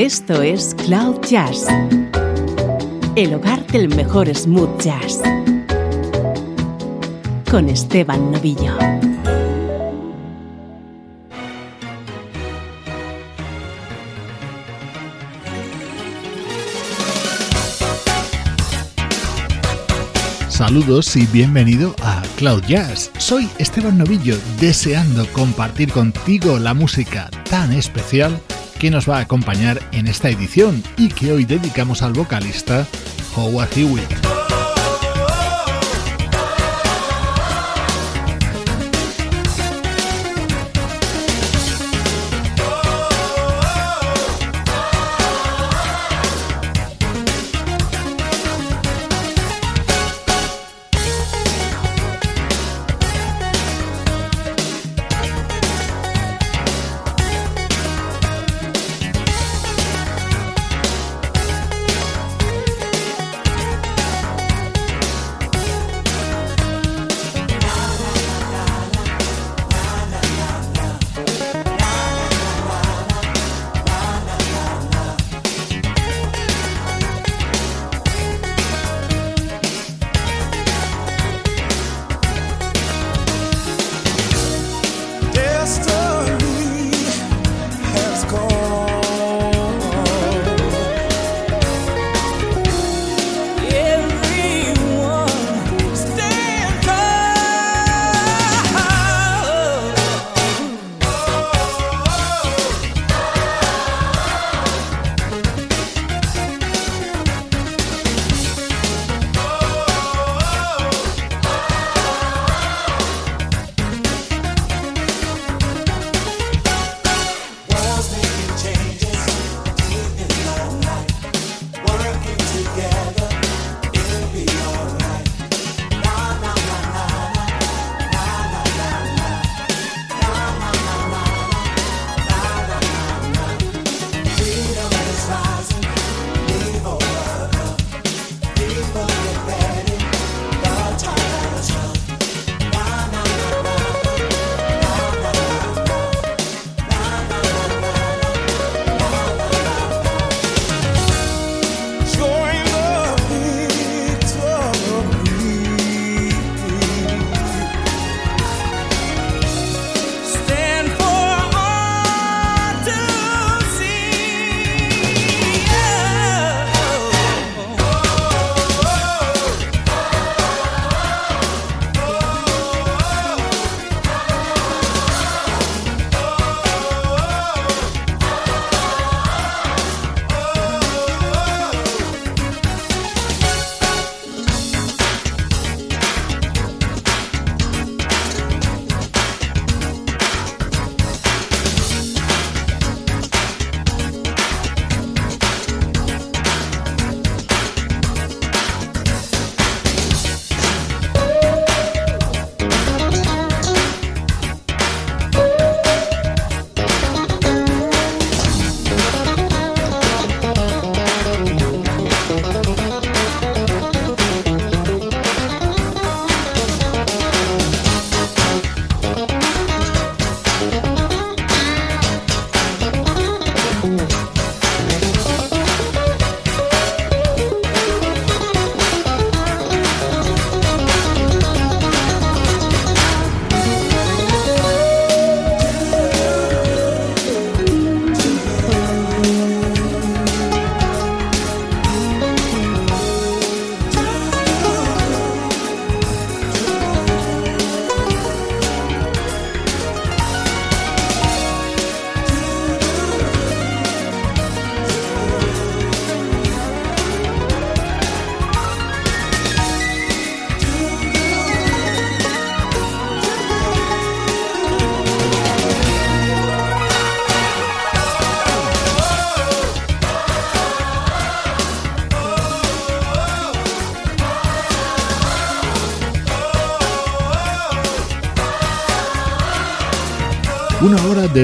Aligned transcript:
Esto 0.00 0.40
es 0.40 0.74
Cloud 0.86 1.20
Jazz, 1.28 1.66
el 3.16 3.34
hogar 3.34 3.66
del 3.66 3.94
mejor 3.94 4.34
smooth 4.34 4.80
jazz, 4.80 5.20
con 7.50 7.68
Esteban 7.68 8.32
Novillo. 8.32 8.78
Saludos 20.48 21.14
y 21.16 21.26
bienvenido 21.26 21.94
a 22.02 22.22
Cloud 22.38 22.62
Jazz. 22.66 23.10
Soy 23.18 23.50
Esteban 23.58 23.98
Novillo, 23.98 24.38
deseando 24.60 25.26
compartir 25.34 25.92
contigo 25.92 26.58
la 26.58 26.72
música 26.72 27.28
tan 27.50 27.74
especial 27.74 28.40
que 28.80 28.90
nos 28.90 29.08
va 29.08 29.18
a 29.18 29.20
acompañar 29.20 29.78
en 29.92 30.06
esta 30.08 30.30
edición 30.30 30.82
y 30.96 31.08
que 31.08 31.32
hoy 31.32 31.44
dedicamos 31.44 32.02
al 32.02 32.14
vocalista 32.14 32.86
Howard 33.36 33.68
Hewitt. 33.76 34.39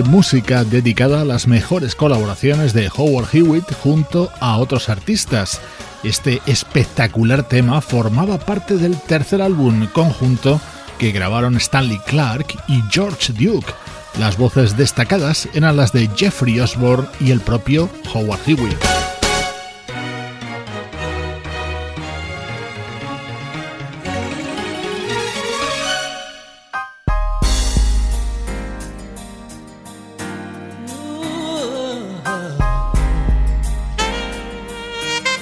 Música 0.02 0.64
dedicada 0.64 1.20
a 1.20 1.24
las 1.24 1.46
mejores 1.46 1.94
colaboraciones 1.94 2.72
de 2.72 2.90
Howard 2.94 3.28
Hewitt 3.32 3.72
junto 3.82 4.30
a 4.40 4.56
otros 4.58 4.88
artistas. 4.88 5.60
Este 6.02 6.40
espectacular 6.46 7.42
tema 7.42 7.80
formaba 7.80 8.38
parte 8.38 8.76
del 8.76 8.98
tercer 9.00 9.42
álbum 9.42 9.86
conjunto 9.88 10.60
que 10.98 11.12
grabaron 11.12 11.56
Stanley 11.56 11.98
Clark 12.06 12.46
y 12.68 12.82
George 12.90 13.32
Duke. 13.32 13.72
Las 14.18 14.36
voces 14.38 14.76
destacadas 14.76 15.48
eran 15.54 15.76
las 15.76 15.92
de 15.92 16.08
Jeffrey 16.16 16.58
Osborne 16.60 17.08
y 17.20 17.30
el 17.30 17.40
propio 17.40 17.88
Howard 18.14 18.40
Hewitt. 18.46 18.95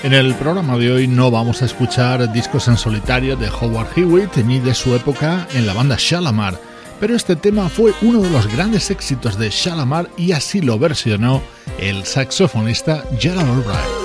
En 0.04 0.12
el 0.12 0.34
programa 0.34 0.76
de 0.76 0.92
hoy 0.92 1.08
no 1.08 1.30
vamos 1.30 1.62
a 1.62 1.64
escuchar 1.64 2.30
discos 2.30 2.68
en 2.68 2.76
solitario 2.76 3.36
de 3.36 3.48
Howard 3.48 3.88
Hewitt 3.96 4.36
ni 4.44 4.60
de 4.60 4.74
su 4.74 4.94
época 4.94 5.48
en 5.54 5.66
la 5.66 5.72
banda 5.72 5.96
Shalamar, 5.98 6.60
pero 7.00 7.16
este 7.16 7.36
tema 7.36 7.70
fue 7.70 7.94
uno 8.02 8.20
de 8.20 8.28
los 8.28 8.46
grandes 8.54 8.90
éxitos 8.90 9.38
de 9.38 9.48
Shalamar 9.48 10.10
y 10.18 10.32
así 10.32 10.60
lo 10.60 10.78
versionó 10.78 11.42
el 11.78 12.04
saxofonista 12.04 13.02
Gerald 13.18 13.48
Albright. 13.48 14.03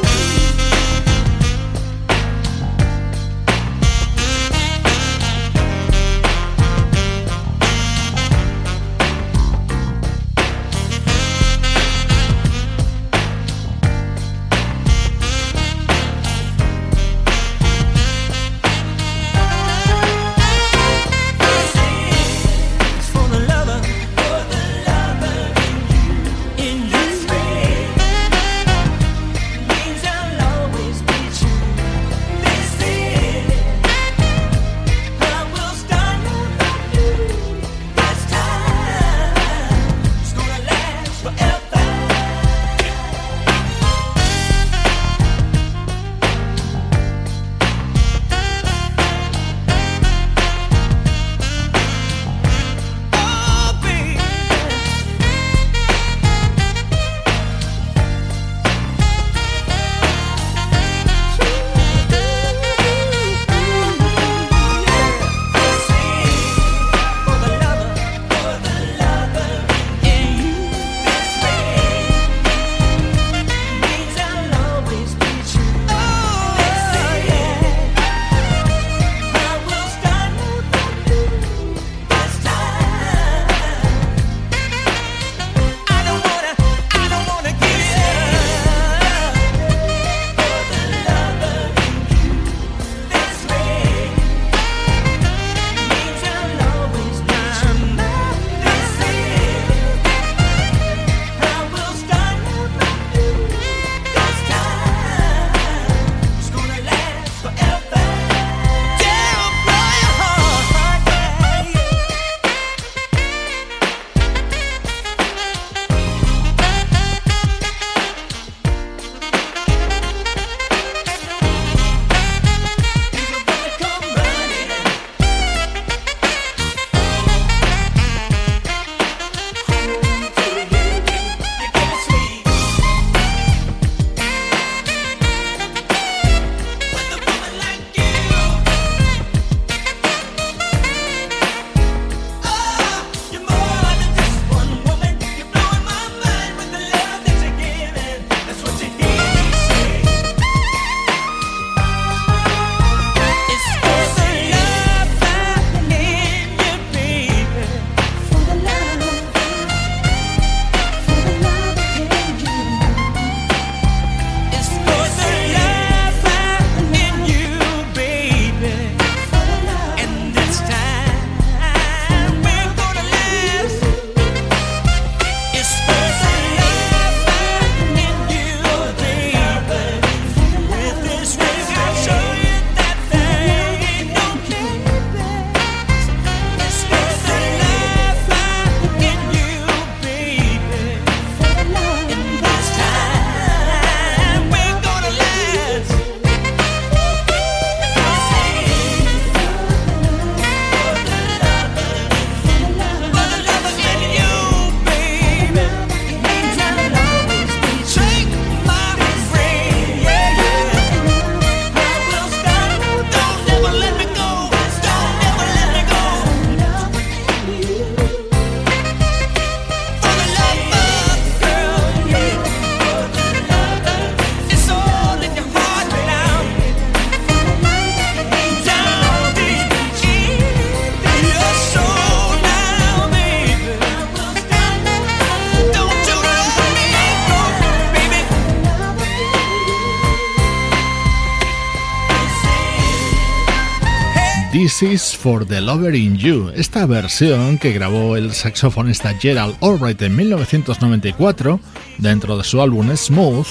This 244.79 245.13
for 245.13 245.45
the 245.45 245.59
Lover 245.59 245.93
in 245.93 246.17
You, 246.17 246.53
esta 246.55 246.85
versión 246.85 247.57
que 247.57 247.73
grabó 247.73 248.15
el 248.15 248.31
saxofonista 248.31 249.13
Gerald 249.13 249.57
Albright 249.59 250.01
en 250.03 250.15
1994 250.15 251.59
dentro 251.97 252.37
de 252.37 252.45
su 252.45 252.61
álbum 252.61 252.89
Smooth, 252.95 253.47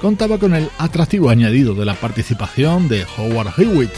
contaba 0.00 0.38
con 0.38 0.54
el 0.54 0.68
atractivo 0.78 1.30
añadido 1.30 1.74
de 1.74 1.84
la 1.84 1.94
participación 1.94 2.88
de 2.88 3.06
Howard 3.16 3.52
Hewitt, 3.56 3.92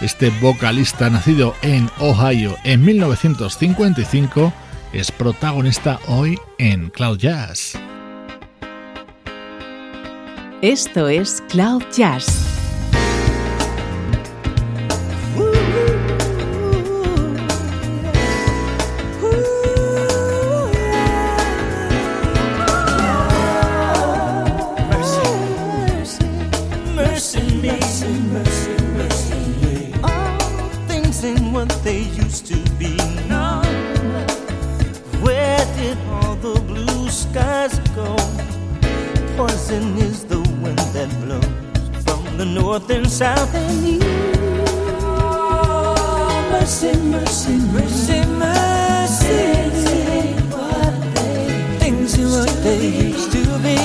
este 0.00 0.30
vocalista 0.40 1.10
nacido 1.10 1.56
en 1.62 1.90
Ohio 1.98 2.54
en 2.62 2.84
1955 2.84 4.52
es 4.92 5.10
protagonista 5.10 5.98
hoy 6.06 6.38
en 6.58 6.90
Cloud 6.90 7.18
Jazz. 7.18 7.72
Esto 10.62 11.08
es 11.08 11.42
Cloud 11.48 11.82
Jazz 11.92 12.58
north 42.58 42.90
and 42.90 43.08
south 43.08 43.54
and 43.54 43.86
east. 43.86 44.06
Mercy, 46.52 46.92
mercy, 47.14 47.56
mercy, 47.76 48.20
mercy. 48.44 49.42
Things 51.80 52.18
ain't 52.18 52.30
what 52.34 52.52
they 52.64 52.84
used 53.10 53.30
to 53.32 53.44
be. 53.64 53.78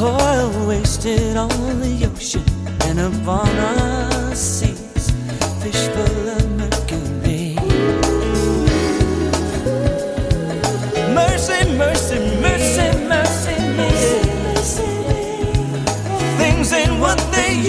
Oil 0.00 0.48
wasted 0.68 1.36
on 1.36 1.80
the 1.84 1.94
ocean 2.10 2.44
and 2.86 2.98
upon 3.08 3.50
our 3.70 4.34
seas. 4.34 5.04
Fish 5.62 5.84
full 5.94 6.09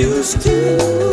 used 0.01 0.41
to. 0.41 1.10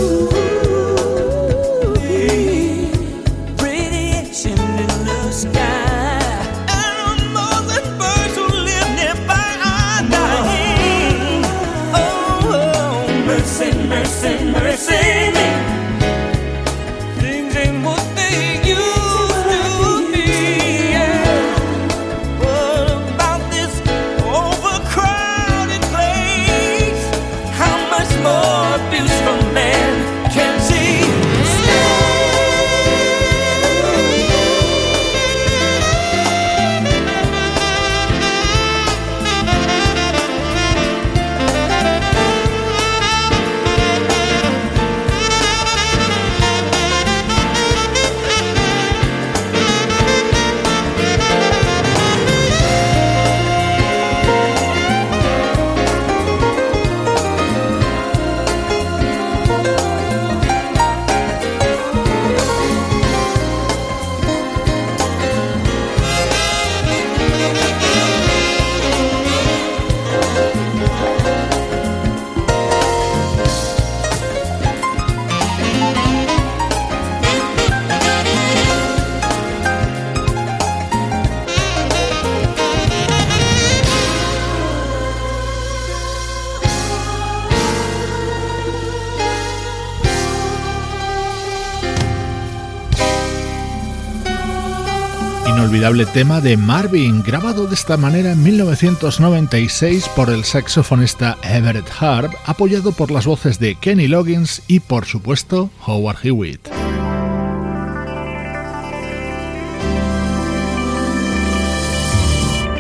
Inolvidable 95.58 96.06
tema 96.06 96.40
de 96.40 96.56
Marvin, 96.56 97.20
grabado 97.24 97.66
de 97.66 97.74
esta 97.74 97.96
manera 97.96 98.30
en 98.30 98.40
1996 98.44 100.08
por 100.14 100.30
el 100.30 100.44
saxofonista 100.44 101.36
Everett 101.42 101.88
Harp, 101.98 102.32
apoyado 102.46 102.92
por 102.92 103.10
las 103.10 103.26
voces 103.26 103.58
de 103.58 103.74
Kenny 103.74 104.06
Loggins 104.06 104.62
y, 104.68 104.78
por 104.78 105.04
supuesto, 105.04 105.68
Howard 105.84 106.18
Hewitt. 106.22 106.60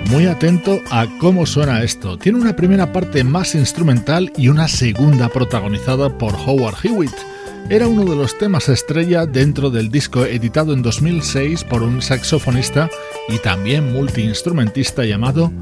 Muy 0.08 0.26
atento 0.26 0.78
a 0.92 1.08
cómo 1.18 1.46
suena 1.46 1.82
esto. 1.82 2.16
Tiene 2.16 2.38
una 2.38 2.54
primera 2.54 2.92
parte 2.92 3.24
más 3.24 3.56
instrumental 3.56 4.32
y 4.36 4.50
una 4.50 4.68
segunda 4.68 5.28
protagonizada 5.30 6.16
por 6.16 6.36
Howard 6.36 6.76
Hewitt. 6.84 7.37
Era 7.70 7.86
uno 7.86 8.06
de 8.06 8.16
los 8.16 8.38
temas 8.38 8.70
estrella 8.70 9.26
dentro 9.26 9.68
del 9.68 9.90
disco 9.90 10.24
editado 10.24 10.72
en 10.72 10.80
2006 10.80 11.64
por 11.64 11.82
un 11.82 12.00
saxofonista 12.00 12.88
y 13.28 13.36
también 13.40 13.92
multiinstrumentista 13.92 15.04
llamado 15.04 15.52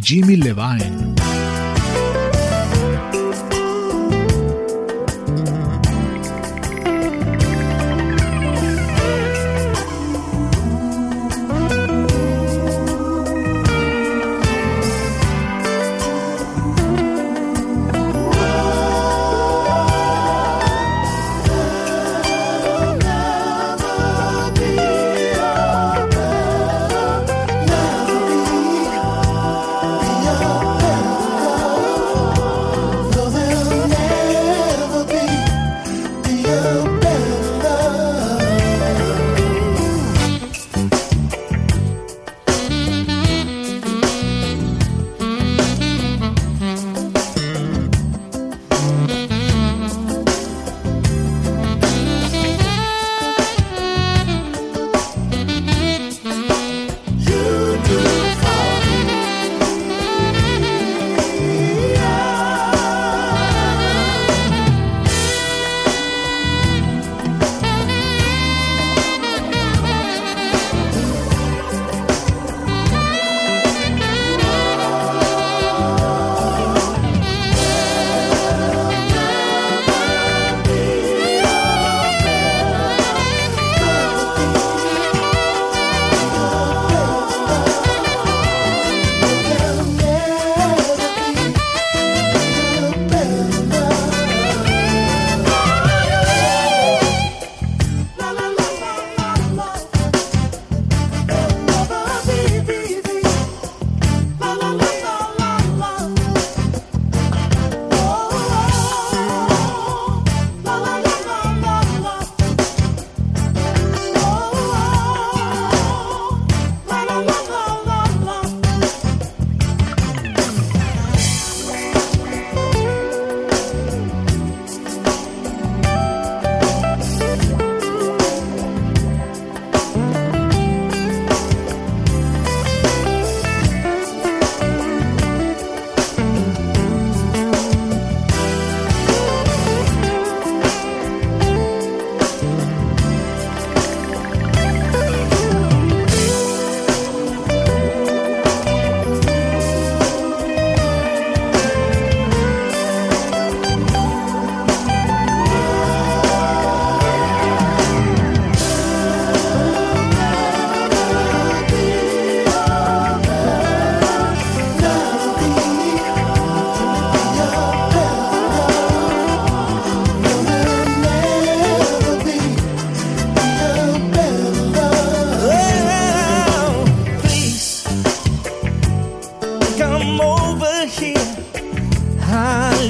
Jimmy 0.00 0.36
Levine. 0.36 1.16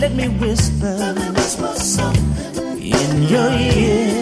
let 0.09 0.15
me 0.15 0.29
whisper, 0.39 0.95
let 0.95 1.17
me 1.17 1.31
whisper 1.31 1.75
something 1.75 2.81
in 2.81 3.23
your 3.25 3.51
ear. 3.51 4.16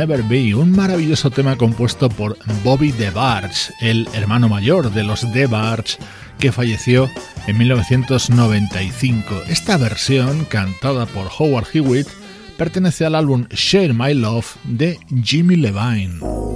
Never 0.00 0.22
Be, 0.22 0.54
un 0.54 0.70
maravilloso 0.70 1.30
tema 1.30 1.56
compuesto 1.56 2.08
por 2.08 2.38
Bobby 2.64 2.90
DeBarge, 2.90 3.70
el 3.82 4.08
hermano 4.14 4.48
mayor 4.48 4.90
de 4.90 5.04
los 5.04 5.30
DeBarge 5.34 5.98
que 6.38 6.52
falleció 6.52 7.10
en 7.46 7.58
1995. 7.58 9.42
Esta 9.46 9.76
versión, 9.76 10.46
cantada 10.46 11.04
por 11.04 11.28
Howard 11.38 11.66
Hewitt, 11.74 12.08
pertenece 12.56 13.04
al 13.04 13.14
álbum 13.14 13.44
Share 13.50 13.92
My 13.92 14.14
Love 14.14 14.56
de 14.64 14.98
Jimmy 15.22 15.56
Levine. 15.56 16.49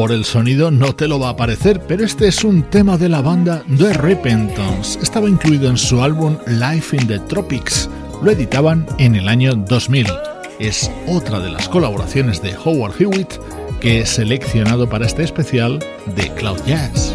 Por 0.00 0.12
el 0.12 0.24
sonido 0.24 0.70
no 0.70 0.94
te 0.94 1.06
lo 1.06 1.18
va 1.20 1.28
a 1.28 1.36
parecer, 1.36 1.82
pero 1.86 2.06
este 2.06 2.26
es 2.26 2.42
un 2.42 2.62
tema 2.62 2.96
de 2.96 3.10
la 3.10 3.20
banda 3.20 3.62
The 3.76 3.92
Repentance. 3.92 4.98
Estaba 4.98 5.28
incluido 5.28 5.68
en 5.68 5.76
su 5.76 6.02
álbum 6.02 6.38
Life 6.46 6.96
in 6.96 7.06
the 7.06 7.18
Tropics. 7.18 7.90
Lo 8.22 8.30
editaban 8.30 8.86
en 8.96 9.14
el 9.14 9.28
año 9.28 9.54
2000. 9.54 10.06
Es 10.58 10.90
otra 11.06 11.38
de 11.40 11.50
las 11.50 11.68
colaboraciones 11.68 12.40
de 12.40 12.56
Howard 12.56 12.94
Hewitt 12.98 13.34
que 13.82 14.00
he 14.00 14.06
seleccionado 14.06 14.88
para 14.88 15.04
este 15.04 15.22
especial 15.22 15.78
de 16.16 16.32
Cloud 16.32 16.62
Jazz. 16.64 17.14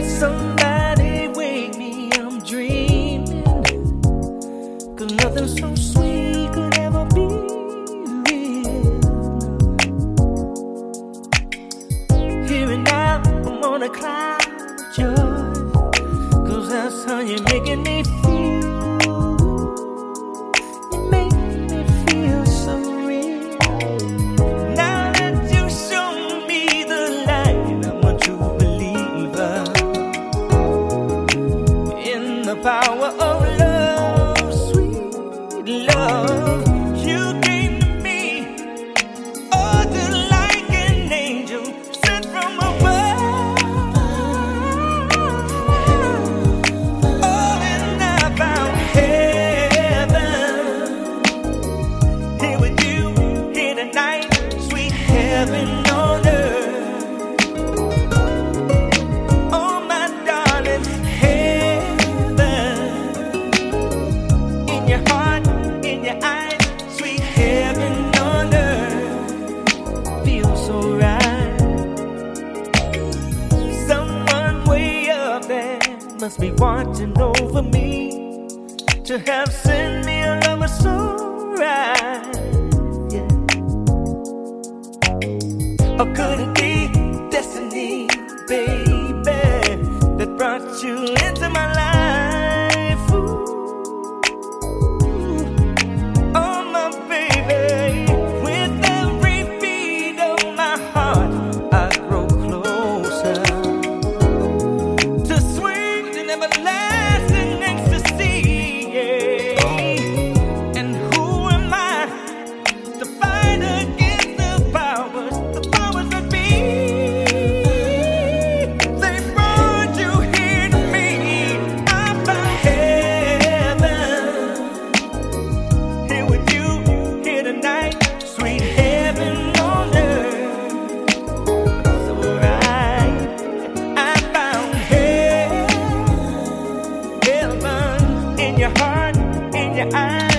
I 139.93 140.35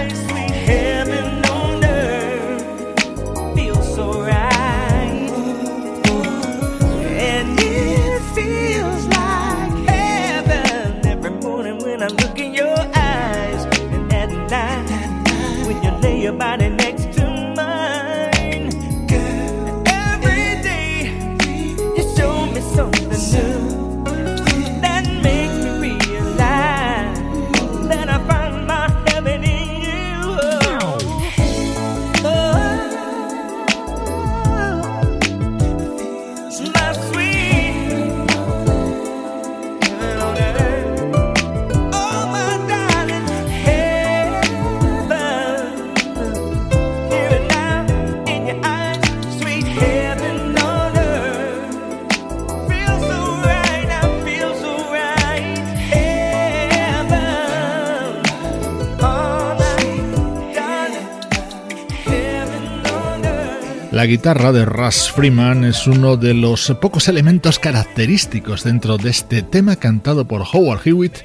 La 64.07 64.13
guitarra 64.13 64.53
de 64.53 64.65
Russ 64.65 65.11
Freeman 65.11 65.65
es 65.65 65.89
uno 65.89 66.17
de 66.17 66.33
los 66.33 66.73
pocos 66.81 67.09
elementos 67.09 67.59
característicos 67.59 68.63
dentro 68.63 68.99
de 68.99 69.11
este 69.11 69.43
tema 69.43 69.75
cantado 69.75 70.29
por 70.29 70.43
Howard 70.43 70.87
Hewitt 70.87 71.17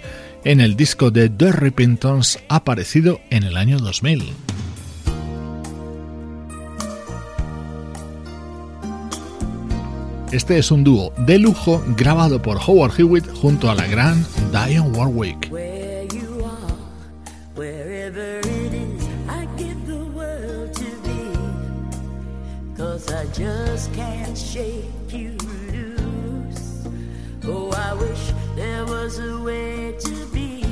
en 0.45 0.59
el 0.61 0.75
disco 0.75 1.11
de 1.11 1.29
The 1.29 1.51
Repentance 1.51 2.39
aparecido 2.49 3.19
en 3.29 3.43
el 3.43 3.55
año 3.55 3.77
2000. 3.77 4.33
Este 10.31 10.57
es 10.57 10.71
un 10.71 10.83
dúo 10.83 11.13
de 11.19 11.37
lujo 11.37 11.83
grabado 11.95 12.41
por 12.41 12.57
Howard 12.65 12.99
Hewitt 12.99 13.31
junto 13.31 13.69
a 13.69 13.75
la 13.75 13.85
gran 13.85 14.25
Diane 14.51 14.89
Warwick. 14.89 15.70
can't 23.89 24.37
shake 24.37 24.85
you 25.09 25.37
loose. 25.43 26.87
Oh, 27.45 27.71
I 27.71 27.93
wish 27.93 28.31
there 28.55 28.85
was 28.85 29.19
a 29.19 29.39
way 29.41 29.95
to 29.99 30.25
be 30.27 30.63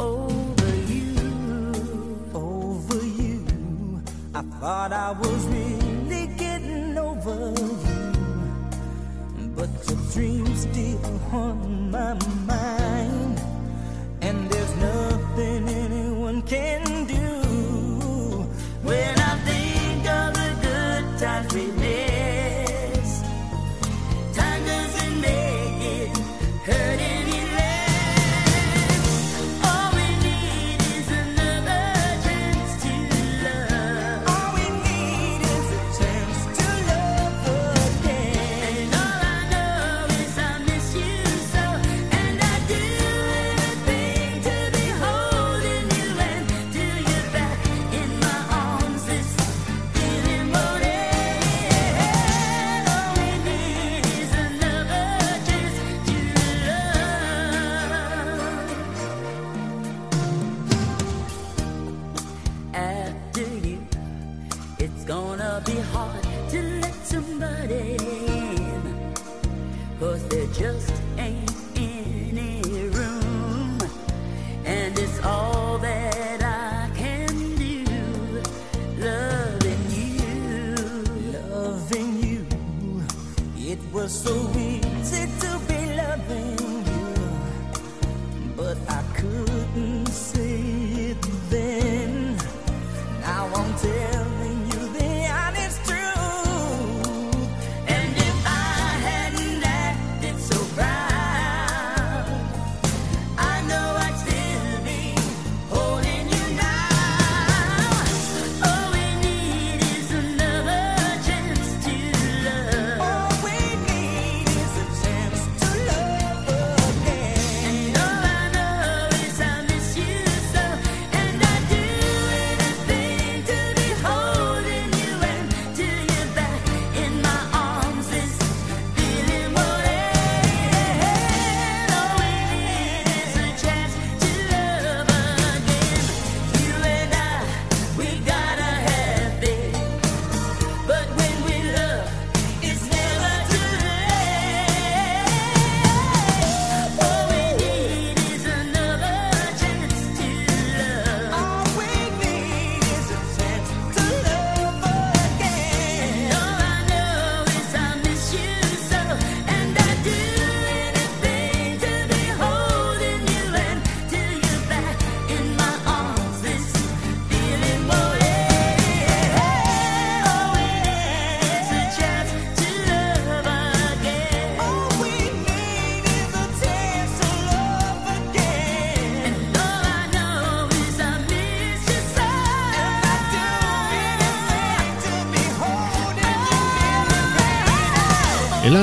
over 0.00 0.74
you. 0.94 1.72
Over 2.34 3.04
you. 3.04 4.02
I 4.34 4.42
thought 4.60 4.92
I 4.92 5.12
was 5.12 5.46
really 5.46 6.26
getting 6.36 6.98
over 6.98 7.54
you. 7.60 9.52
But 9.56 9.70
your 9.88 9.98
dreams 10.12 10.62
still 10.62 11.18
haunt 11.30 11.81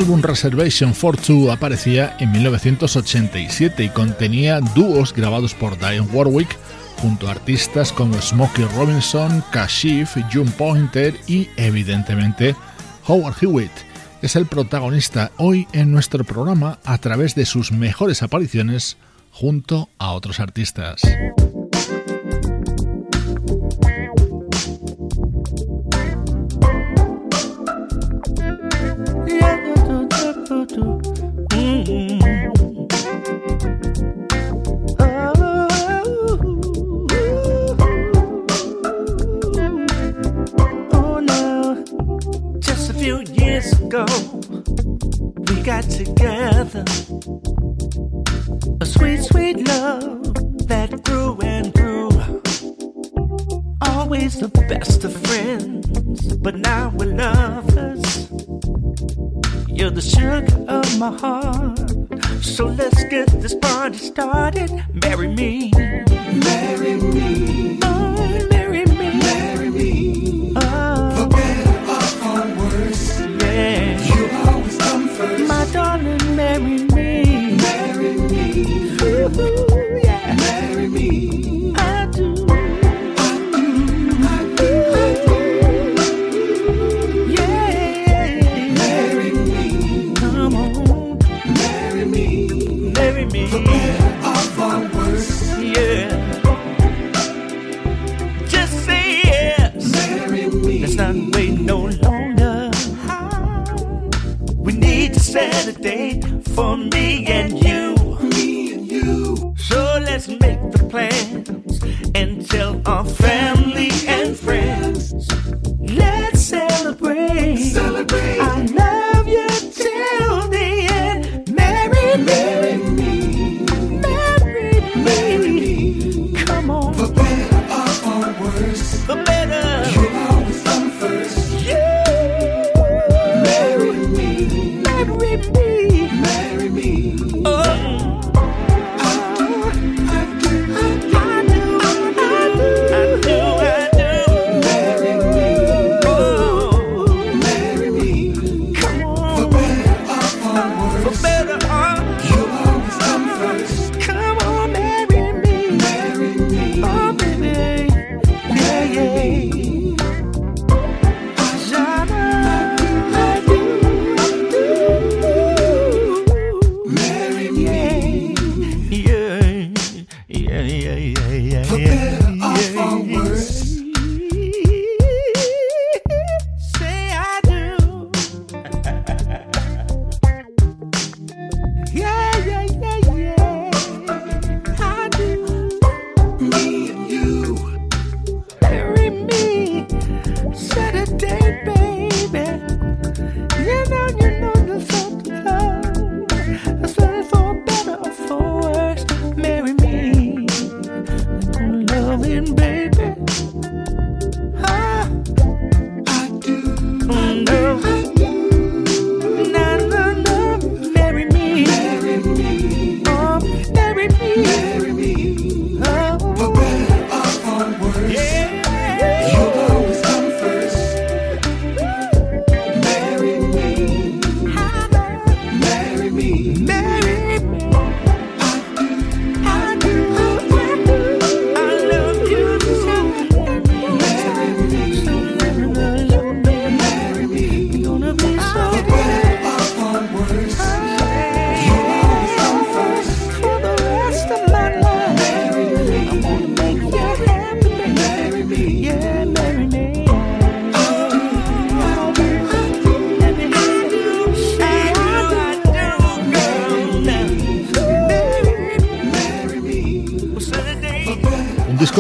álbum 0.10 0.24
Reservation 0.24 0.95
for 0.95 1.15
Two 1.15 1.52
aparecía 1.52 2.17
en 2.19 2.32
1987 2.32 3.84
y 3.84 3.89
contenía 3.89 4.60
dúos 4.60 5.13
grabados 5.13 5.54
por 5.54 5.78
Diane 5.78 6.02
Warwick 6.02 6.58
junto 6.98 7.28
a 7.28 7.32
artistas 7.32 7.93
como 7.93 8.19
Smokey 8.19 8.65
Robinson, 8.76 9.43
Kashif, 9.52 10.17
June 10.34 10.50
Pointer 10.58 11.13
y, 11.28 11.48
evidentemente, 11.58 12.56
Howard 13.06 13.36
Hewitt. 13.39 13.72
Es 14.24 14.36
el 14.36 14.48
protagonista 14.48 15.32
hoy 15.38 15.67
en 15.74 15.91
nuestro 15.91 16.24
programa 16.24 16.80
a 16.86 16.98
través 16.98 17.36
de 17.36 17.45
sus 17.45 17.72
mejores 17.72 18.24
apariciones 18.24 18.98
junto 19.30 19.89
a 20.00 20.13
otros 20.13 20.39
artistas. 20.39 21.04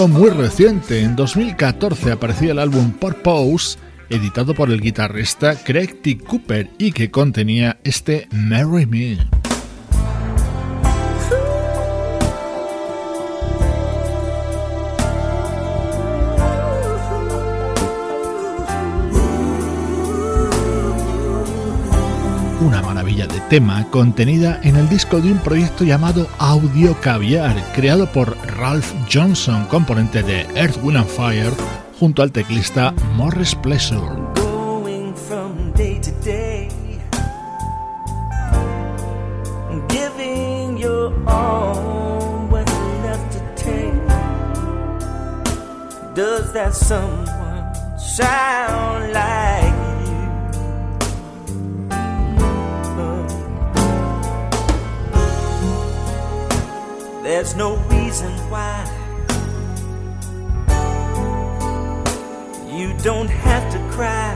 muy 0.07 0.29
reciente. 0.29 1.01
En 1.01 1.15
2014 1.15 2.11
aparecía 2.11 2.51
el 2.51 2.59
álbum 2.59 2.91
Purpose, 2.91 3.77
editado 4.09 4.53
por 4.53 4.69
el 4.69 4.81
guitarrista 4.81 5.55
Craig 5.55 6.01
T. 6.01 6.17
Cooper 6.19 6.69
y 6.77 6.91
que 6.91 7.11
contenía 7.11 7.79
este 7.83 8.27
Marry 8.31 8.85
Me. 8.85 9.38
tema 23.49 23.83
contenida 23.89 24.59
en 24.63 24.75
el 24.75 24.87
disco 24.89 25.19
de 25.19 25.31
un 25.31 25.39
proyecto 25.39 25.83
llamado 25.83 26.27
Audio 26.37 26.95
Caviar, 27.01 27.55
creado 27.73 28.05
por 28.05 28.37
Ralph 28.57 28.93
Johnson, 29.11 29.65
componente 29.65 30.21
de 30.21 30.41
Earth, 30.55 30.77
Wind 30.83 30.97
and 30.97 31.07
Fire, 31.07 31.51
junto 31.99 32.21
al 32.21 32.31
teclista 32.31 32.93
Morris 33.15 33.55
Pleasure. 33.55 34.05
Does 46.15 46.51
that 46.51 46.73
someone 46.73 47.97
sound 47.97 49.13
like 49.13 49.68
There's 57.31 57.55
no 57.55 57.75
reason 57.93 58.31
why 58.49 58.75
you 62.75 62.97
don't 63.03 63.29
have 63.29 63.71
to 63.71 63.79
cry. 63.91 64.33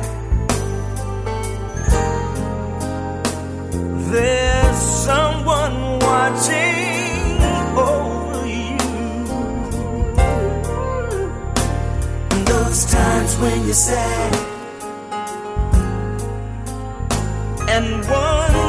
There's 4.12 4.78
someone 4.78 5.98
watching 6.02 7.42
over 7.76 8.46
you. 8.46 8.78
And 12.30 12.48
those 12.48 12.86
times 12.86 13.36
when 13.38 13.66
you're 13.66 13.74
sad 13.74 14.34
and 17.68 18.08
one. 18.08 18.63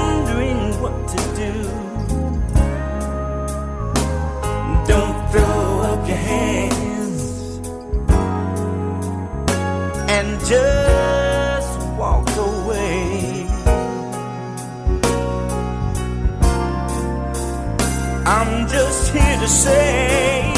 and 10.17 10.39
just 10.47 11.81
walk 11.99 12.29
away. 12.37 13.49
I'm 18.25 18.69
just 18.69 19.13
here 19.13 19.39
to 19.41 19.49
say. 19.49 20.54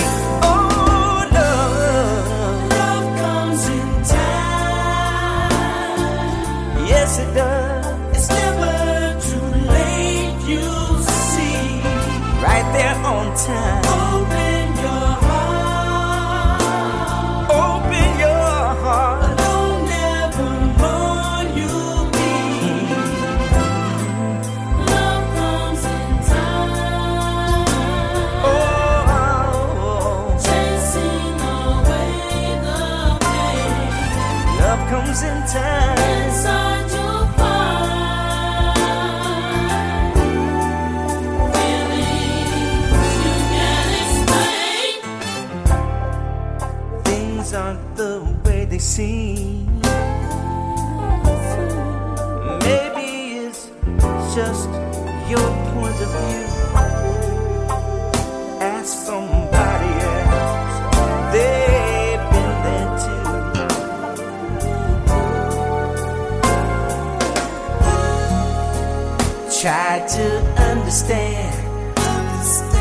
understand. 70.86 71.98
understand. 71.98 72.76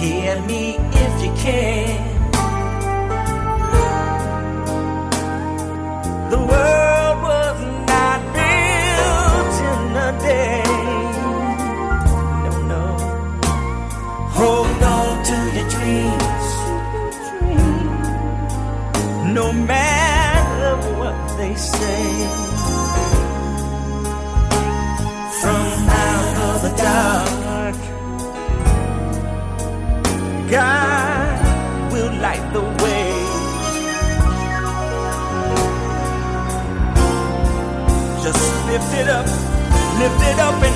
Hear 0.00 0.40
me 0.46 0.78
if 0.78 1.22
you 1.22 1.30
can. 1.36 1.97
sit 38.90 39.08
up, 39.08 39.26
lift 39.98 40.22
it 40.30 40.38
up. 40.38 40.67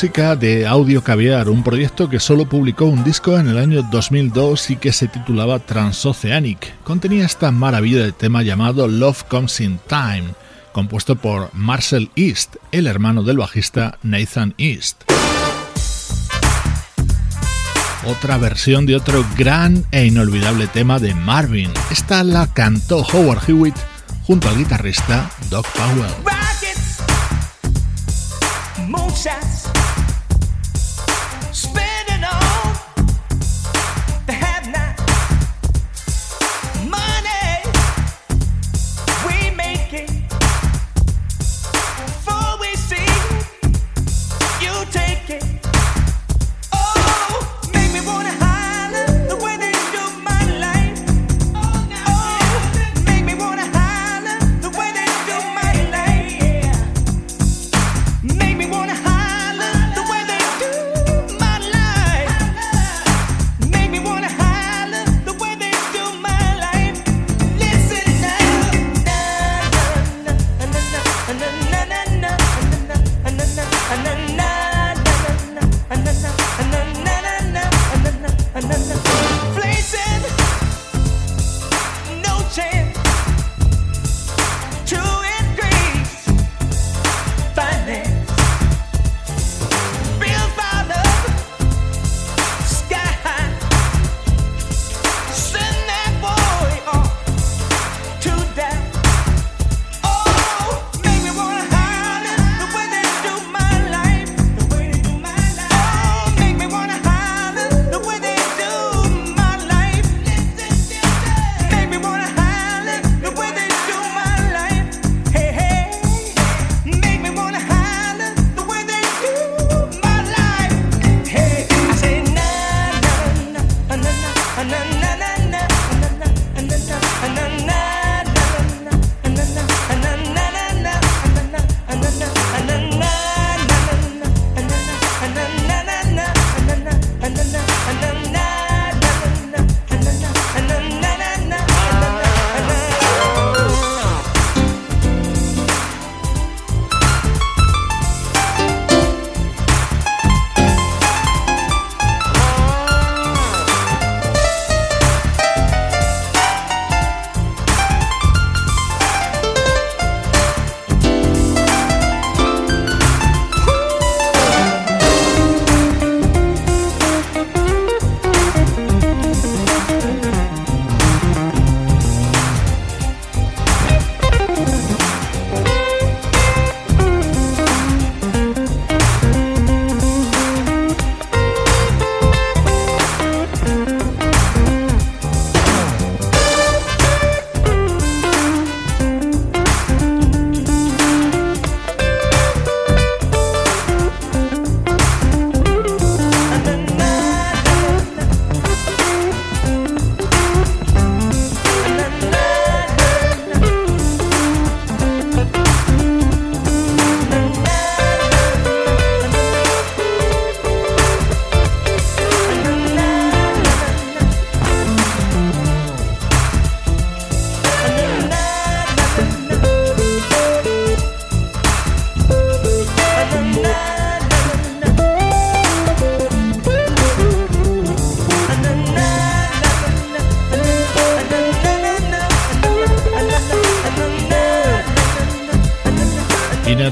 De 0.00 0.66
Audio 0.66 1.04
Caviar, 1.04 1.50
un 1.50 1.62
proyecto 1.62 2.08
que 2.08 2.20
solo 2.20 2.48
publicó 2.48 2.86
un 2.86 3.04
disco 3.04 3.38
en 3.38 3.48
el 3.48 3.58
año 3.58 3.82
2002 3.82 4.70
y 4.70 4.76
que 4.76 4.94
se 4.94 5.08
titulaba 5.08 5.58
Transoceanic. 5.58 6.74
Contenía 6.84 7.26
esta 7.26 7.50
maravilla 7.50 8.02
de 8.02 8.12
tema 8.12 8.42
llamado 8.42 8.88
Love 8.88 9.24
Comes 9.24 9.60
in 9.60 9.78
Time, 9.88 10.24
compuesto 10.72 11.16
por 11.16 11.50
Marcel 11.52 12.10
East, 12.16 12.56
el 12.72 12.86
hermano 12.86 13.24
del 13.24 13.36
bajista 13.36 13.98
Nathan 14.02 14.54
East. 14.56 15.02
Otra 18.06 18.38
versión 18.38 18.86
de 18.86 18.96
otro 18.96 19.22
gran 19.36 19.84
e 19.90 20.06
inolvidable 20.06 20.66
tema 20.66 20.98
de 20.98 21.14
Marvin. 21.14 21.70
Esta 21.90 22.24
la 22.24 22.46
cantó 22.54 23.04
Howard 23.12 23.42
Hewitt 23.46 23.76
junto 24.22 24.48
al 24.48 24.56
guitarrista 24.56 25.30
Doc 25.50 25.66
Powell. 25.74 26.14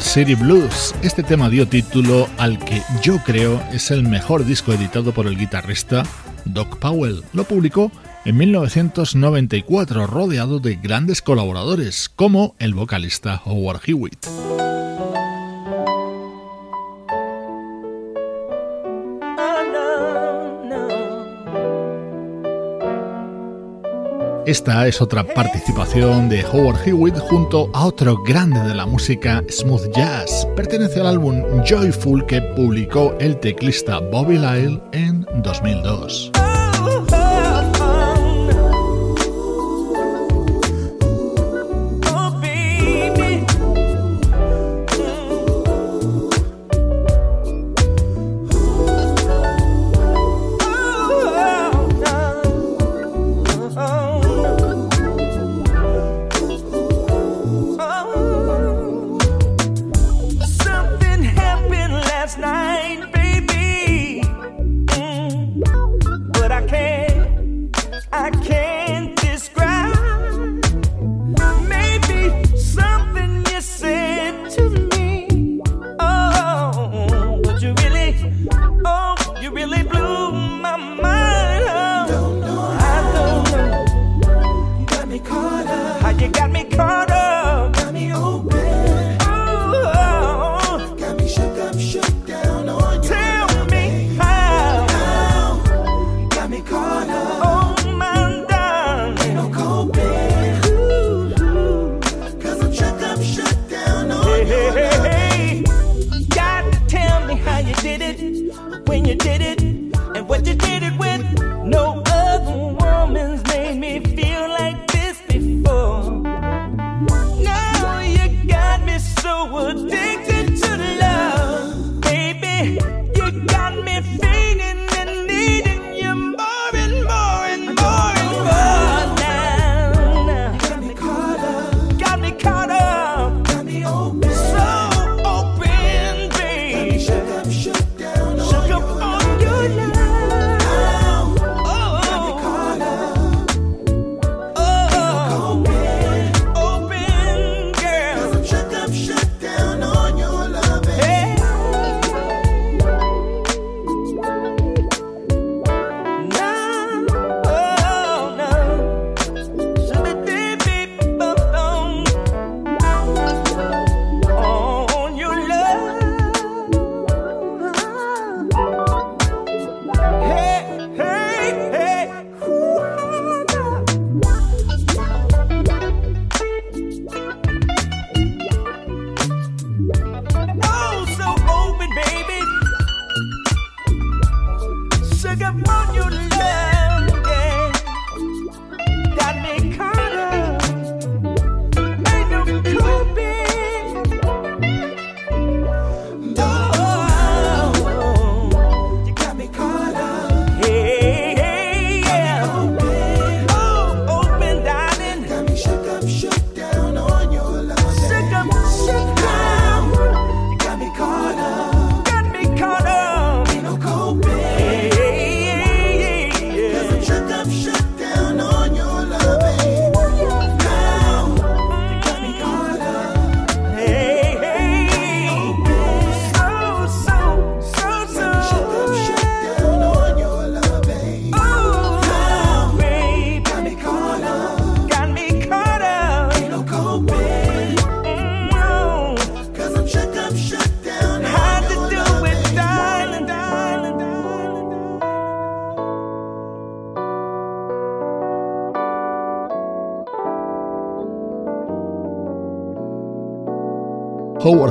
City 0.09 0.35
Blues. 0.35 0.95
Este 1.03 1.23
tema 1.23 1.51
dio 1.51 1.69
título 1.69 2.29
al 2.39 2.59
que 2.59 2.81
yo 3.03 3.19
creo 3.27 3.63
es 3.75 3.91
el 3.91 4.05
mejor 4.05 4.47
disco 4.47 4.73
editado 4.73 5.13
por 5.13 5.27
el 5.27 5.37
guitarrista 5.37 6.03
Doc 6.47 6.79
Powell. 6.79 7.23
Lo 7.35 7.45
publicó 7.45 7.93
en 8.25 8.39
1994 8.39 10.07
rodeado 10.07 10.61
de 10.61 10.77
grandes 10.77 11.21
colaboradores 11.21 12.09
como 12.09 12.55
el 12.59 12.73
vocalista 12.73 13.43
Howard 13.45 13.83
Hewitt. 13.87 14.38
Esta 24.49 24.87
es 24.87 25.03
otra 25.03 25.25
participación 25.25 26.31
de 26.31 26.43
Howard 26.43 26.79
Hewitt 26.89 27.19
junto 27.19 27.71
a 27.75 27.85
otro 27.85 28.17
grande 28.23 28.59
de 28.61 28.75
la 28.75 28.87
música 28.87 29.45
smooth 29.47 29.95
jazz. 29.95 30.49
Pertenece 30.57 31.01
al 31.01 31.09
álbum 31.09 31.43
Joyful 31.67 32.25
que 32.25 32.41
publicó 32.57 33.15
el 33.21 33.39
teclista 33.41 33.99
Bobby 33.99 34.39
Lyle 34.39 34.81
en 34.93 35.27
2002. 35.43 36.33
Howard 68.29 68.68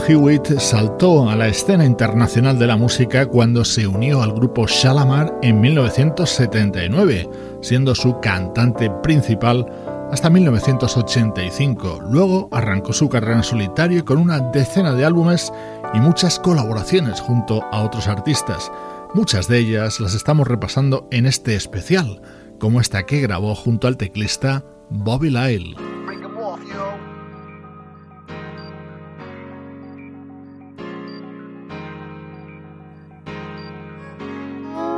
Hewitt 0.08 0.58
saltó 0.60 1.30
a 1.30 1.36
la 1.36 1.49
escena 1.49 1.84
internacional 1.84 2.58
de 2.58 2.66
la 2.66 2.78
música 2.78 3.26
cuando 3.26 3.66
se 3.66 3.86
unió 3.86 4.22
al 4.22 4.32
grupo 4.32 4.66
Shalamar 4.66 5.38
en 5.41 5.60
1979, 5.60 7.30
siendo 7.62 7.93
su 7.93 8.18
cantante 8.22 8.89
principal 9.03 9.66
hasta 10.10 10.30
1985. 10.30 12.03
Luego 12.10 12.47
arrancó 12.53 12.93
su 12.93 13.10
carrera 13.10 13.36
en 13.36 13.43
solitario 13.43 14.05
con 14.05 14.18
una 14.18 14.39
decena 14.39 14.93
de 14.93 15.03
álbumes 15.03 15.51
y 15.93 15.99
muchas 15.99 16.39
colaboraciones 16.39 17.20
junto 17.20 17.62
a 17.74 17.84
otros 17.84 18.08
artistas. 18.08 18.72
Muchas 19.14 19.49
de 19.49 19.60
ellas 19.60 19.99
las 19.99 20.14
estamos 20.14 20.47
repasando 20.47 21.10
en 21.12 21.26
este 21.26 21.55
especial, 21.55 22.22
como 22.60 22.80
esta 22.80 23.05
que 23.05 23.20
grabó 23.20 23.55
junto 23.55 23.88
al 23.88 23.97
teclista 23.97 24.64
Bobby 24.89 25.32
Lyle. 25.32 25.86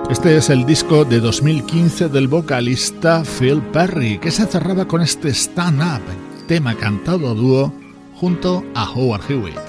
Este 0.10 0.36
es 0.36 0.49
el 0.49 0.66
disco 0.66 1.05
de 1.05 1.20
2015 1.20 2.10
del 2.10 2.28
vocalista 2.28 3.22
Phil 3.24 3.62
Perry, 3.62 4.18
que 4.18 4.32
se 4.32 4.47
cerraba 4.47 4.88
con 4.88 5.01
este 5.01 5.30
Stand 5.30 5.82
Up, 5.82 6.47
tema 6.47 6.74
cantado 6.76 7.30
a 7.30 7.36
dúo 7.36 7.72
junto 8.16 8.66
a 8.74 8.89
Howard 8.89 9.22
Hewitt. 9.30 9.60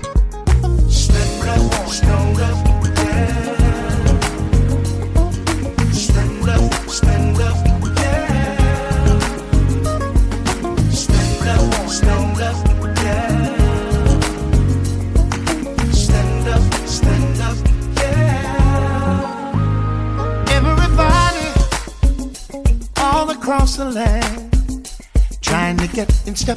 Get 26.06 26.26
in 26.26 26.34
step 26.34 26.56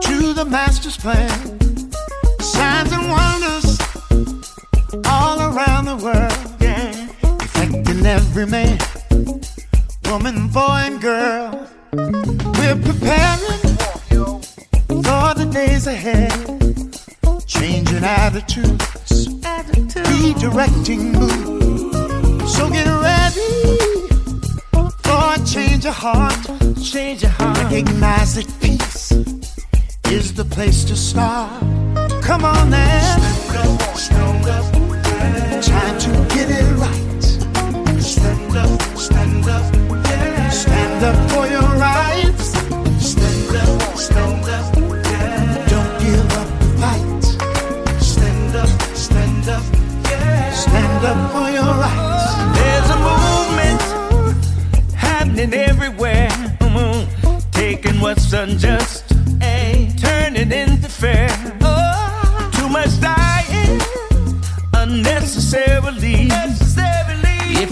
to 0.00 0.32
the 0.32 0.46
master's 0.48 0.96
plan. 0.96 1.28
Signs 2.40 2.90
and 2.90 3.10
wonders 3.10 3.68
all 5.04 5.38
around 5.48 5.84
the 5.84 5.96
world, 6.06 6.40
yeah, 6.58 7.08
affecting 7.44 8.06
every 8.06 8.46
man, 8.46 8.78
woman, 10.10 10.48
boy, 10.48 10.80
and 10.88 11.00
girl. 11.02 11.68
We're 11.92 12.80
preparing 12.88 13.76
for 15.06 15.28
the 15.40 15.48
days 15.52 15.86
ahead, 15.86 16.32
changing 17.46 18.04
attitudes, 18.04 19.28
redirecting 20.12 21.12
mood. 21.12 22.48
So 22.48 22.70
get 22.70 22.88
ready 23.10 23.52
for 25.04 25.20
a 25.34 25.38
change 25.44 25.84
your 25.84 25.92
heart. 25.92 26.67
Change 26.82 27.22
your 27.22 27.32
heart. 27.32 27.58
Recognize 27.58 28.36
that 28.36 28.46
peace 28.60 29.12
is 30.10 30.32
the 30.32 30.44
place 30.44 30.84
to 30.84 30.96
start. 30.96 31.50
Come 32.22 32.44
on 32.44 32.70
now. 32.70 33.18
Stand 33.94 34.46
up, 34.46 34.64
Time 35.64 35.98
to 35.98 36.34
get 36.34 36.48
it 36.50 36.64
right. 36.76 37.22
Stand 38.00 38.56
up, 38.56 38.80
stand 38.96 39.48
up, 39.48 39.77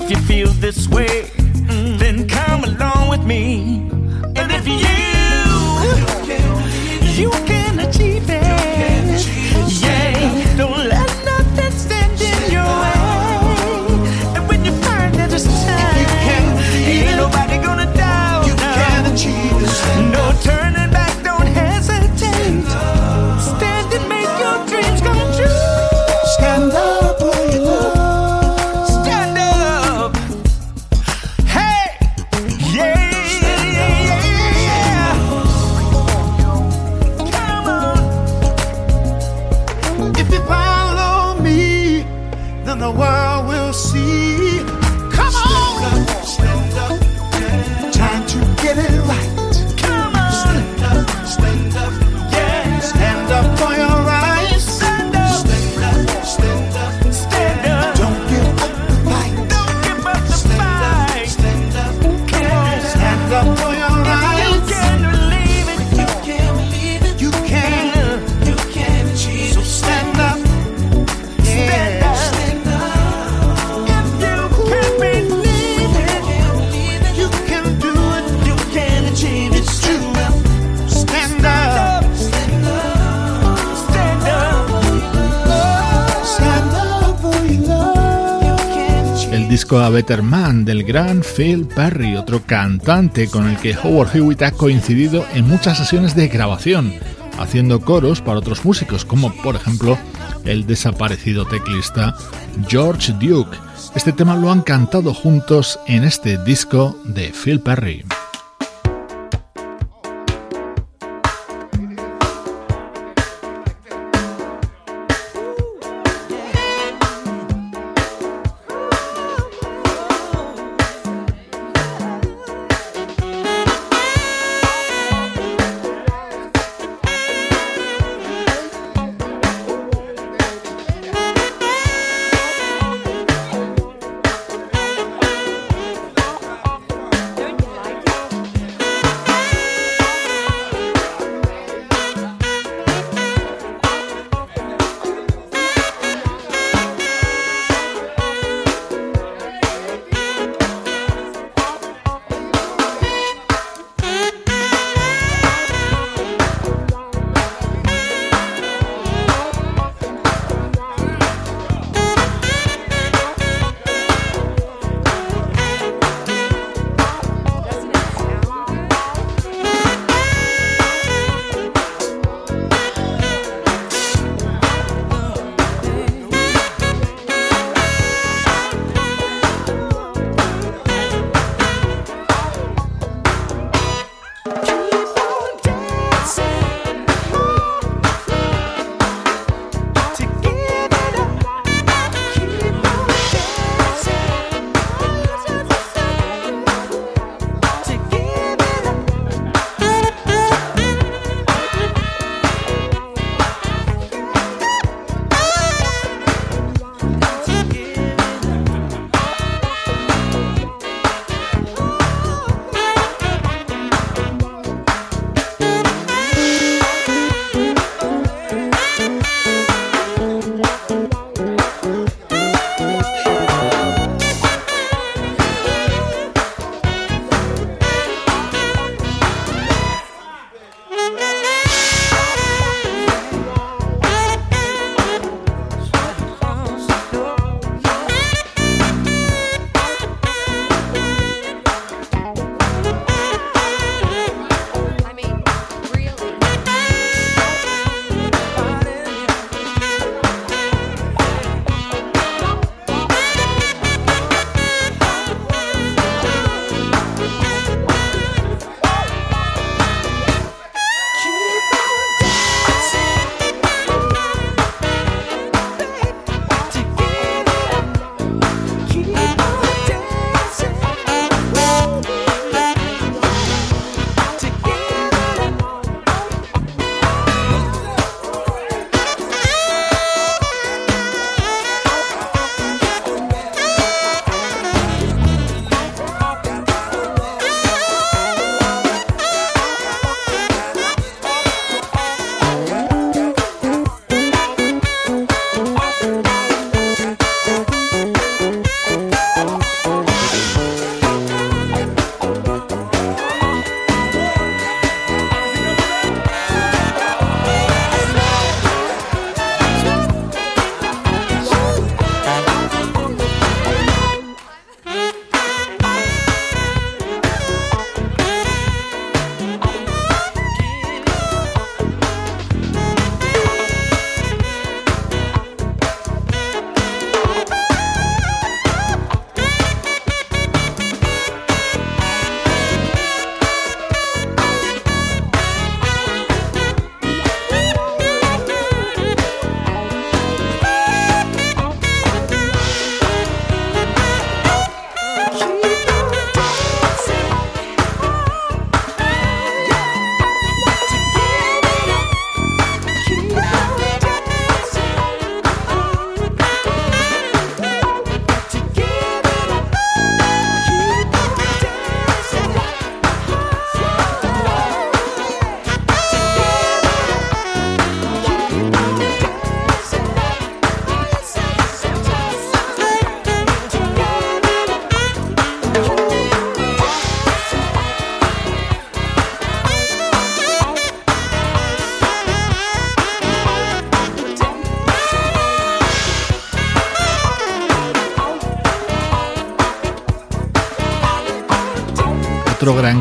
if 0.09 0.11
you 0.11 0.27
feel 0.27 0.53
this 0.61 0.89
way. 0.89 1.46
Better 89.97 90.23
Man 90.23 90.67
del 90.67 90.85
gran 90.85 91.23
Phil 91.23 91.67
Perry, 91.67 92.17
otro 92.17 92.43
cantante 92.45 93.29
con 93.29 93.49
el 93.49 93.57
que 93.57 93.75
Howard 93.75 94.15
Hewitt 94.15 94.43
ha 94.43 94.51
coincidido 94.51 95.25
en 95.33 95.49
muchas 95.49 95.79
sesiones 95.79 96.15
de 96.15 96.29
grabación, 96.29 96.93
haciendo 97.39 97.81
coros 97.81 98.21
para 98.21 98.41
otros 98.41 98.63
músicos, 98.63 99.07
como 99.07 99.35
por 99.37 99.57
ejemplo 99.57 99.97
el 100.45 100.67
desaparecido 100.67 101.47
teclista 101.47 102.15
George 102.69 103.15
Duke. 103.15 103.57
Este 103.95 104.13
tema 104.13 104.37
lo 104.37 104.53
han 104.53 104.61
cantado 104.61 105.15
juntos 105.15 105.81
en 105.87 106.05
este 106.05 106.37
disco 106.45 107.01
de 107.05 107.33
Phil 107.33 107.61
Perry. 107.61 108.05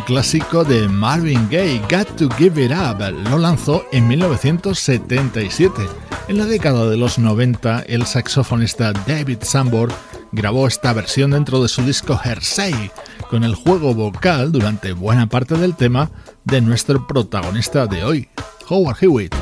Clásico 0.05 0.63
de 0.63 0.87
Marvin 0.87 1.47
Gaye, 1.49 1.81
Got 1.89 2.15
to 2.15 2.29
Give 2.37 2.63
It 2.63 2.71
Up. 2.71 3.01
Lo 3.29 3.37
lanzó 3.37 3.85
en 3.91 4.07
1977. 4.07 5.81
En 6.27 6.37
la 6.37 6.45
década 6.45 6.89
de 6.89 6.95
los 6.95 7.19
90, 7.19 7.81
el 7.81 8.05
saxofonista 8.05 8.93
David 9.05 9.39
Sambor 9.41 9.91
grabó 10.31 10.67
esta 10.67 10.93
versión 10.93 11.31
dentro 11.31 11.61
de 11.61 11.67
su 11.67 11.81
disco 11.81 12.19
Hersey, 12.23 12.91
con 13.29 13.43
el 13.43 13.55
juego 13.55 13.93
vocal 13.93 14.51
durante 14.51 14.93
buena 14.93 15.27
parte 15.27 15.55
del 15.55 15.75
tema 15.75 16.09
de 16.45 16.61
nuestro 16.61 17.05
protagonista 17.05 17.87
de 17.87 18.03
hoy, 18.03 18.29
Howard 18.69 18.97
Hewitt. 19.01 19.34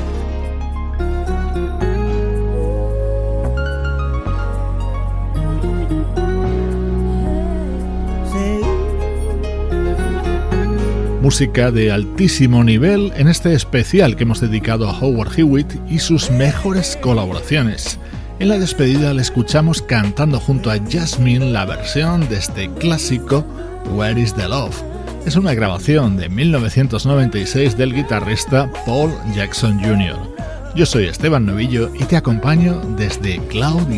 Música 11.24 11.70
de 11.70 11.90
altísimo 11.90 12.62
nivel 12.62 13.10
en 13.16 13.28
este 13.28 13.54
especial 13.54 14.14
que 14.14 14.24
hemos 14.24 14.42
dedicado 14.42 14.86
a 14.86 14.98
Howard 14.98 15.32
Hewitt 15.34 15.72
y 15.88 15.98
sus 15.98 16.30
mejores 16.30 16.98
colaboraciones. 17.00 17.98
En 18.40 18.50
la 18.50 18.58
despedida 18.58 19.14
le 19.14 19.22
escuchamos 19.22 19.80
cantando 19.80 20.38
junto 20.38 20.70
a 20.70 20.76
Jasmine 20.86 21.50
la 21.50 21.64
versión 21.64 22.28
de 22.28 22.36
este 22.36 22.68
clásico 22.74 23.42
Where 23.94 24.20
is 24.20 24.34
the 24.34 24.46
Love. 24.46 24.76
Es 25.24 25.36
una 25.36 25.54
grabación 25.54 26.18
de 26.18 26.28
1996 26.28 27.74
del 27.78 27.94
guitarrista 27.94 28.70
Paul 28.84 29.10
Jackson 29.34 29.82
Jr. 29.82 30.18
Yo 30.76 30.84
soy 30.84 31.06
Esteban 31.06 31.46
Novillo 31.46 31.90
y 31.98 32.04
te 32.04 32.18
acompaño 32.18 32.82
desde 32.98 33.38
cloud 33.46 33.88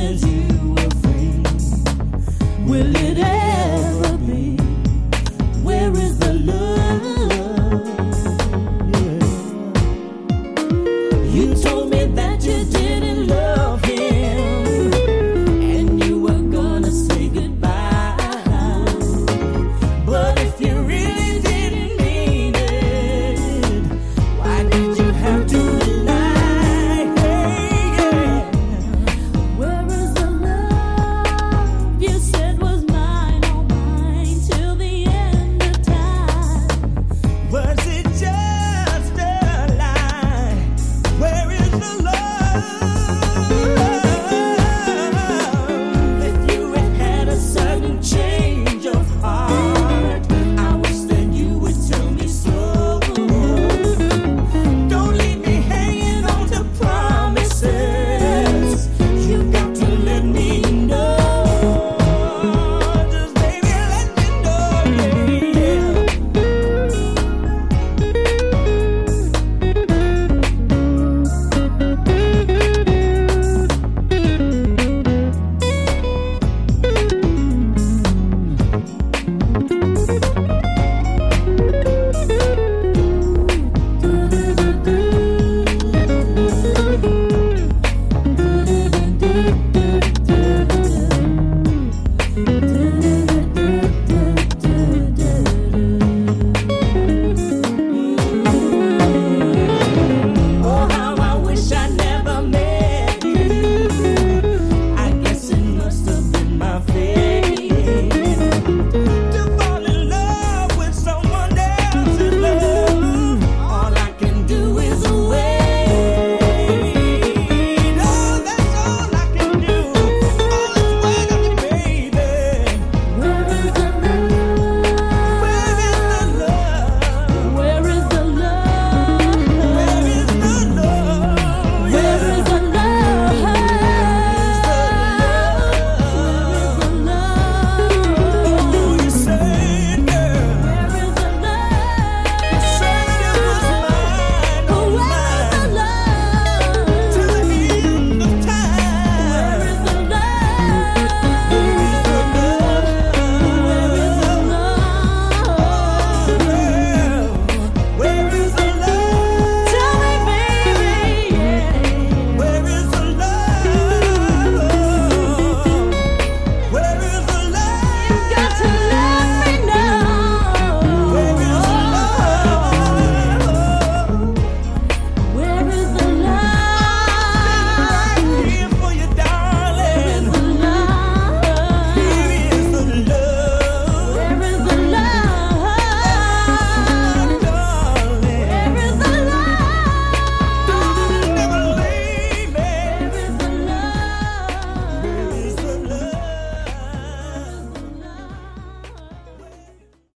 as 0.00 0.24
you 0.24 0.74
were 0.74 0.90
free. 1.02 1.42
Will 2.66 2.96
it 2.96 3.18
end? 3.18 3.99